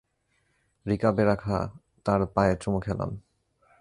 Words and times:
রিকাবে 0.85 1.23
রাখা 1.25 1.57
তাঁর 2.05 2.21
পায়ে 2.25 2.53
চুমু 2.55 2.79
খেলাম। 2.79 3.09